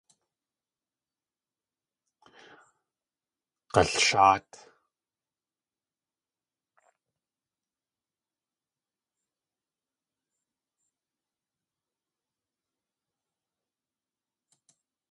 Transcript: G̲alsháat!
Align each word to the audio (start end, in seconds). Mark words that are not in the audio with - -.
G̲alsháat! 3.73 4.49